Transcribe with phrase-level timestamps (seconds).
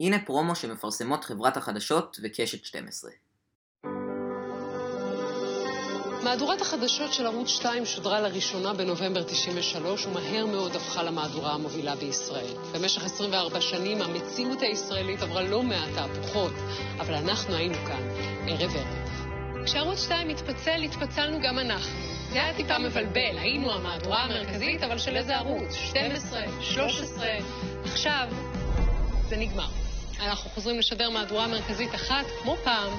[0.00, 3.10] הנה פרומו שמפרסמות חברת החדשות וקשת 12.
[6.24, 12.54] מהדורת החדשות של ערוץ 2 שודרה לראשונה בנובמבר 93 ומהר מאוד הפכה למהדורה המובילה בישראל.
[12.74, 16.52] במשך 24 שנים המציאות הישראלית עברה לא מעט תהפוכות,
[17.00, 18.02] אבל אנחנו היינו כאן,
[18.48, 19.64] ערב ערב.
[19.64, 21.98] כשערוץ 2 התפצל, התפצלנו גם אנחנו.
[22.32, 25.72] זה היה טיפה מבלבל, היינו המהדורה המרכזית, אבל של איזה ערוץ?
[25.72, 27.26] 12, 13,
[27.84, 28.28] עכשיו
[29.28, 29.79] זה נגמר.
[30.20, 32.92] אנחנו חוזרים לשדר מהדורה מרכזית אחת, כמו פעם,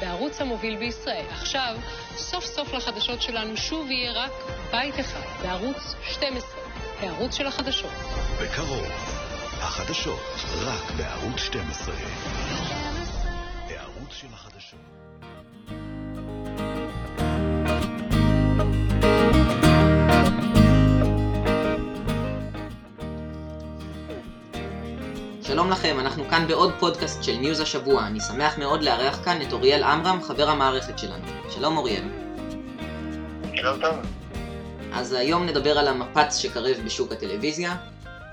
[0.00, 1.24] בערוץ המוביל בישראל.
[1.30, 1.76] עכשיו,
[2.16, 4.32] סוף סוף לחדשות שלנו שוב יהיה רק
[4.70, 6.60] בית אחד, בערוץ 12,
[7.00, 7.92] הערוץ של החדשות.
[8.42, 8.86] בקרוב,
[9.60, 10.20] החדשות
[10.64, 11.94] רק בערוץ 12.
[25.46, 28.06] שלום לכם, אנחנו כאן בעוד פודקאסט של ניוז השבוע.
[28.06, 31.24] אני שמח מאוד לארח כאן את אוריאל עמרם, חבר המערכת שלנו.
[31.50, 32.04] שלום אוריאל.
[33.54, 33.94] שלום טוב.
[34.92, 37.76] אז היום נדבר על המפץ שקרב בשוק הטלוויזיה.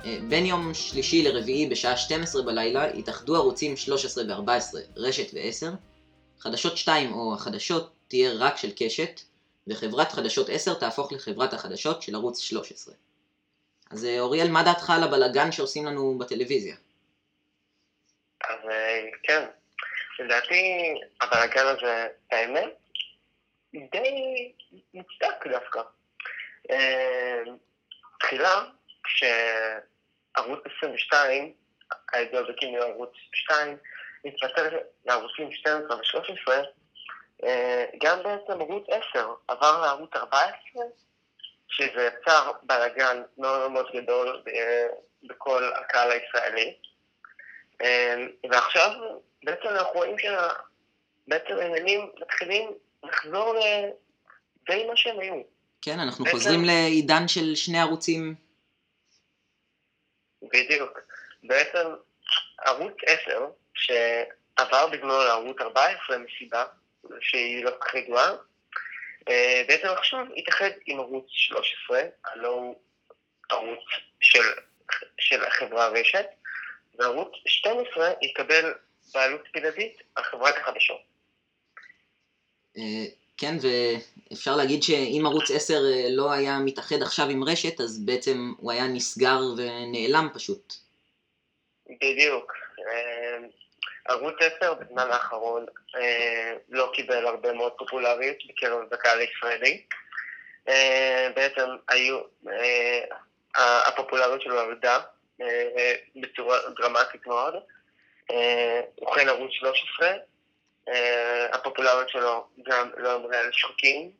[0.05, 5.73] אה, בין יום שלישי לרביעי בשעה 12 בלילה יתאחדו ערוצים 13 ו-14, רשת ו-10.
[6.39, 9.21] חדשות 2 או החדשות תהיה רק של קשת,
[9.67, 12.93] וחברת חדשות 10 תהפוך לחברת החדשות של ערוץ 13.
[13.91, 16.75] אז אה, אוריאל, מה דעתך על הבלגן שעושים לנו בטלוויזיה?
[18.43, 19.45] אז אה, כן,
[20.19, 22.73] לדעתי הבלאגן הזה, האמת,
[23.73, 24.53] די
[24.93, 25.81] מוצדק דווקא.
[26.71, 27.41] אה,
[28.19, 28.63] תחילה,
[29.03, 31.53] כשערוץ 22,
[32.13, 33.77] הידוע בכינוי ערוץ 2,
[34.25, 36.51] התפצל לערוצים 12 ו-13,
[38.01, 40.83] גם בעצם ערוץ 10 עבר לערוץ 14,
[41.67, 44.87] שזה יצר בלאגן מאוד מאוד גדול אה,
[45.23, 46.77] בכל הקהל הישראלי.
[47.81, 48.91] אמ, ועכשיו
[49.43, 52.71] בעצם אנחנו רואים שבעצם העניינים מתחילים
[53.03, 55.41] לחזור לדי מה שהם היו.
[55.81, 56.37] כן, אנחנו בעצם...
[56.37, 58.35] חוזרים לעידן של שני ערוצים.
[60.41, 60.99] בדיוק.
[61.43, 61.87] בעצם
[62.65, 66.65] ערוץ 10, שעבר בזמנו לערוץ 14 מסיבה
[67.21, 68.31] שהיא לא כל כך ידועה,
[69.29, 72.79] אה, בעצם עכשיו התאחד עם ערוץ 13, הלא הוא
[73.49, 73.79] ערוץ
[74.19, 74.43] של,
[75.19, 76.25] של החברה רשת,
[76.99, 78.73] וערוץ 12 יקבל
[79.13, 81.01] בעלות בלעדית על חברת החדשות.
[82.77, 83.05] אה,
[83.37, 88.53] כן, ואפשר להגיד שאם ערוץ 10 אה, לא היה מתאחד עכשיו עם רשת, אז בעצם
[88.57, 90.73] הוא היה נסגר ונעלם פשוט.
[91.89, 92.53] בדיוק.
[92.87, 93.37] אה,
[94.07, 95.65] ערוץ 10 בזמן האחרון
[96.69, 99.83] לא קיבל הרבה מאוד פופולריות בקרב הקהל הישראלי.
[101.35, 102.19] בעצם היו,
[103.55, 104.99] הפופולריות שלו ירדה
[106.15, 107.53] בצורה דרמטית מאוד.
[109.01, 110.07] ובכן ערוץ 13,
[110.89, 114.11] אה, הפופולריות שלו גם לא אמרה על שחקים,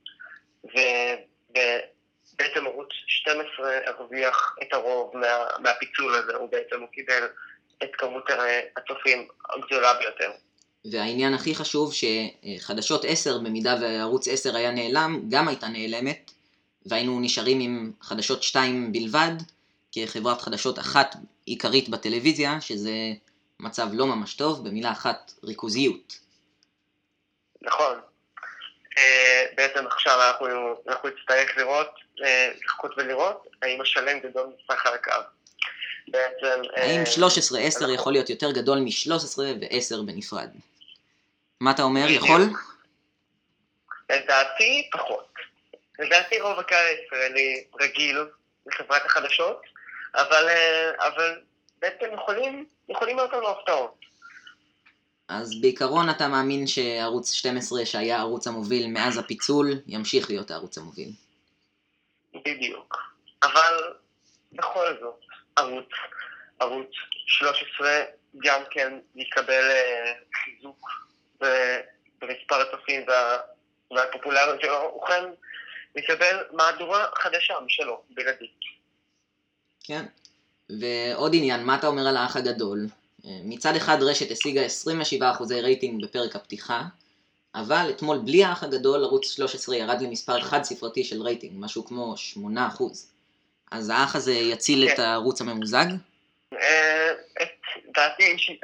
[0.64, 5.28] ובעצם ערוץ 12 הרוויח את הרוב מה,
[5.60, 7.28] מהפיצול הזה, הוא בעצם הוא קיבל
[7.84, 8.30] את כמות
[8.78, 10.32] הצופים הגדולה ביותר.
[10.92, 16.32] והעניין הכי חשוב שחדשות 10, במידה וערוץ 10 היה נעלם, גם הייתה נעלמת,
[16.86, 19.32] והיינו נשארים עם חדשות 2 בלבד,
[19.94, 21.16] כחברת חדשות אחת
[21.46, 22.92] עיקרית בטלוויזיה, שזה
[23.60, 26.20] מצב לא ממש טוב, במילה אחת, ריכוזיות.
[27.62, 28.00] נכון.
[28.98, 30.48] אה, בעצם עכשיו אנחנו,
[30.88, 31.90] אנחנו נצטרך לראות,
[32.24, 35.12] אה, לחכות ולראות, האם השלם גדול מסך על הקו.
[36.08, 36.62] בעצם...
[36.76, 40.50] האם 13-10 אה, יכול להיות יותר גדול מ-13 ו-10 בנפרד?
[41.60, 42.42] מה אתה אומר, יכול?
[44.10, 45.34] לדעתי פחות.
[46.00, 48.18] לדעתי רוב הקהל הישראלי רגיל
[48.66, 49.62] לחברת החדשות,
[50.16, 51.42] אבל, אה, אבל
[51.80, 54.04] בעצם יכולים, יכולים להיות לנו הפתעות.
[55.28, 61.10] אז בעיקרון אתה מאמין שערוץ 12 שהיה הערוץ המוביל מאז הפיצול ימשיך להיות הערוץ המוביל.
[62.34, 62.98] בדיוק.
[63.44, 63.94] אבל
[64.52, 65.20] בכל זאת,
[65.56, 65.90] ערוץ,
[66.60, 66.90] ערוץ
[67.28, 68.02] 13
[68.38, 70.90] גם כן יקבל אה, חיזוק
[72.22, 73.38] במספר הצופים וה,
[73.92, 75.24] והפופולריות שלו, ובכן
[75.96, 78.73] יקבל מהדורה חדשה משלו, בלעדית.
[79.84, 80.06] כן.
[80.70, 82.88] ועוד עניין, מה אתה אומר על האח הגדול?
[83.26, 84.62] מצד אחד רשת השיגה
[85.22, 86.82] 27% רייטינג בפרק הפתיחה,
[87.56, 92.16] אבל אתמול בלי האח הגדול ערוץ 13 ירד למספר חד ספרתי של רייטינג, משהו כמו
[92.36, 92.84] 8%.
[93.72, 95.02] אז האח הזה יציל את כן.
[95.02, 95.86] הערוץ הממוזג?
[96.54, 97.50] אה, את
[97.94, 98.64] דעתי אישית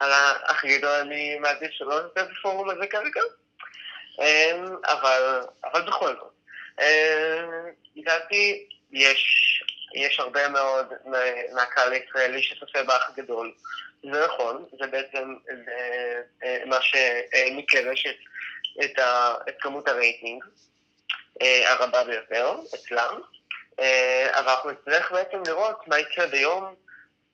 [0.00, 3.20] על האח הגדול אני מעדיף שלא נותן בפורום הזה כרגע,
[4.20, 4.60] אה,
[4.92, 6.32] אבל בכל זאת.
[6.80, 7.44] אה,
[7.96, 9.47] לדעתי יש
[9.94, 11.18] יש הרבה מאוד מה-
[11.54, 13.52] מהקהל הישראלי שצופה באח הגדול.
[14.02, 15.72] זה נכון, זה בעצם זה,
[16.44, 18.14] אה, מה שהעמיק לרשת
[18.84, 20.44] את, ה- את כמות הרייטינג
[21.42, 23.20] אה, הרבה ביותר אצלם,
[23.80, 26.74] אה, אבל אנחנו נצטרך בעצם לראות מה יקרה ביום,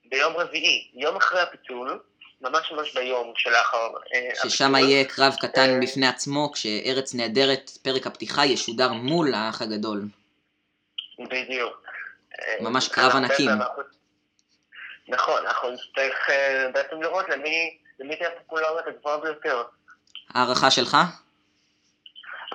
[0.05, 1.99] ביום רביעי, יום אחרי הפיצול,
[2.41, 4.75] ממש ממש ביום שלאחר אה, ששם.
[4.75, 10.01] יהיה קרב קטן אה, בפני עצמו, כשארץ נהדרת, פרק הפתיחה, ישודר מול האח הגדול.
[11.19, 11.85] בדיוק.
[12.61, 13.49] ממש אה, קרב אנחנו ענקים.
[15.07, 17.25] נכון, אנחנו נצטרך אה, בעצם לראות
[17.99, 19.63] למי תהיה הפופולריות הגבוהה ביותר.
[20.33, 20.97] הערכה שלך?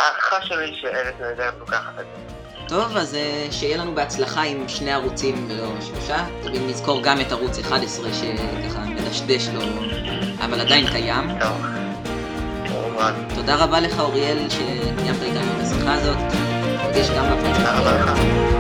[0.01, 2.41] ההערכה שלי שארץ נהדרת לוקחת את זה.
[2.69, 6.27] טוב, אז אה, שיהיה לנו בהצלחה עם שני ערוצים ולא שלושה.
[6.57, 9.61] אם נזכור גם את ערוץ 11 שככה מדשדש לו,
[10.45, 11.29] אבל עדיין קיים.
[13.35, 16.17] תודה רבה לך אוריאל שקיימת איתנו את השיחה הזאת.
[16.75, 18.60] נפגש גם בפרק תודה רבה לך.